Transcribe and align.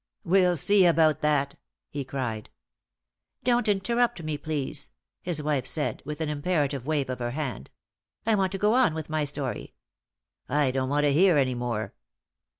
"We'll 0.23 0.57
see 0.57 0.87
about 0.87 1.21
that," 1.21 1.57
he 1.87 2.03
cried. 2.03 2.49
"Don't 3.43 3.67
interrupt 3.67 4.23
me, 4.23 4.35
please," 4.35 4.89
his 5.21 5.43
wife 5.43 5.67
said, 5.67 6.01
with 6.05 6.21
an 6.21 6.27
imperative 6.29 6.87
wave 6.87 7.07
of 7.11 7.19
her 7.19 7.29
hand. 7.29 7.69
"I 8.25 8.33
want 8.33 8.51
to 8.53 8.57
go 8.57 8.73
on 8.73 8.95
with 8.95 9.11
my 9.11 9.25
story." 9.25 9.75
"I 10.49 10.71
don't 10.71 10.89
want 10.89 11.03
to 11.03 11.13
hear 11.13 11.37
any 11.37 11.53
more." 11.53 11.93